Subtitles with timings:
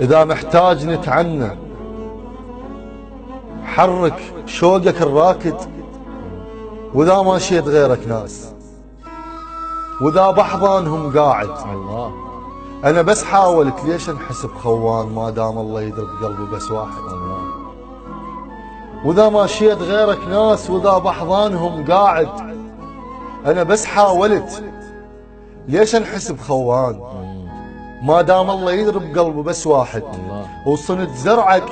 [0.00, 1.50] إذا محتاج نتعنى
[3.64, 5.56] حرك شوقك الراكد
[6.94, 8.52] وإذا ما شيت غيرك ناس
[10.00, 11.48] وإذا بحضانهم قاعد.
[11.72, 12.12] الله.
[12.84, 16.98] أنا بس حاولت ليش انحسب خوان ما دام الله يدرب قلبي بس واحد.
[16.98, 17.40] الله.
[19.04, 22.28] وإذا ما شيت غيرك ناس وإذا بحضانهم قاعد
[23.46, 24.64] أنا بس حاولت
[25.68, 27.00] ليش انحسب خوان
[28.02, 30.02] ما دام الله يدرب قلبه بس واحد
[30.66, 31.70] وصنت زرعك.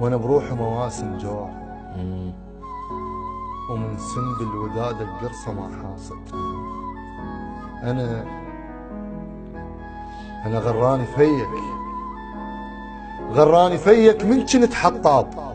[0.00, 1.50] وأنا بروحي مواسم جوع.
[3.70, 6.36] ومن سنبل ودادك قرصة ما حاصد.
[7.82, 8.24] أنا
[10.46, 11.48] أنا غراني فيك.
[13.32, 15.54] غراني فيك من كنت حطاب.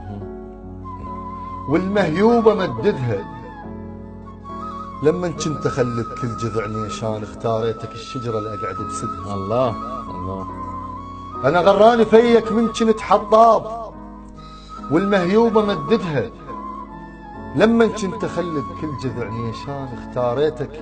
[1.70, 3.33] والمهيوبة مددها.
[5.04, 9.34] لما كنت اخلب كل جذع نيشان اختاريتك الشجرة اللي أقعد بسدها.
[9.34, 9.70] الله
[10.12, 10.48] الله.
[11.46, 13.94] أنا غراني فيك من كنت حطاب
[14.92, 16.30] والمهيوبة مددها.
[17.56, 20.82] لما كنت اخلب كل جذع نيشان اختاريتك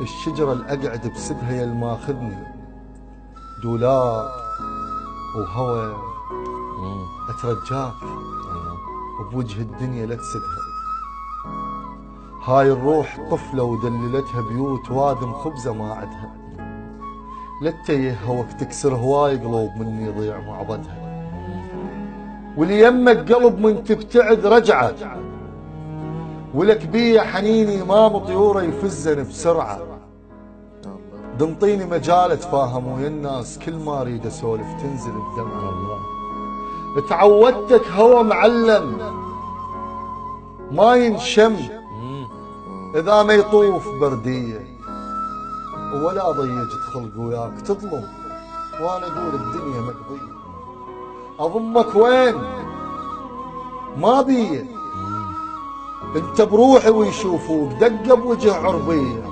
[0.00, 2.46] الشجرة اللي أقعد بسدها يا الماخذني.
[3.62, 4.30] دولاب
[5.36, 5.96] وهوى.
[7.30, 7.92] أترجاك.
[9.32, 10.79] بوجه الدنيا لا تسدها.
[12.50, 16.32] هاي الروح طفلة ودللتها بيوت وادم خبزة ما عدها.
[17.62, 21.26] لا تتيهها وقت تكسر هواي قلوب من يضيع معبدها.
[22.56, 24.94] واللي يمك قلب من تبتعد رجعة.
[26.54, 29.78] ولك بيه حنيني امام طيوره يفزن بسرعة.
[31.38, 35.98] دنطيني مجال اتفاهم ويا الناس كل ما أريد أسولف تنزل الدمعه الله.
[37.08, 38.98] تعودتك هوى معلم.
[40.70, 41.56] ما ينشم.
[42.94, 44.76] إذا ما يطوف بردية
[45.94, 48.08] ولا ضيجت خلق وياك تظلم.
[48.80, 50.30] وأنا أقول الدنيا مقضية.
[51.38, 52.34] أضمك وين؟
[53.96, 54.66] ما بي
[56.16, 59.24] أنت بروحي ويشوفوك دقه بوجه عربيه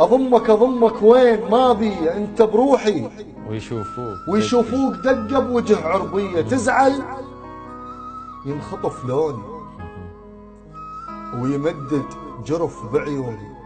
[0.00, 3.08] أضمك أضمك وين؟ ما بي أنت بروحي
[3.48, 7.02] ويشوفوك ويشوفوك دقه بوجه عربيه تزعل؟
[8.46, 9.57] ينخطف لوني.
[11.34, 12.04] ويمدد
[12.46, 13.58] جرف بعيوني.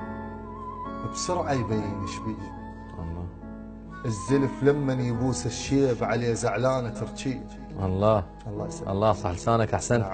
[1.12, 2.53] بسرعة يبين إيش بيه
[2.99, 3.27] الله.
[4.05, 7.47] الزلف لما يبوس الشيب عليه زعلانة تركيه
[7.83, 8.25] الله.
[8.47, 8.89] الله يسلمك.
[8.89, 10.05] الله صح لسانك أحسنت.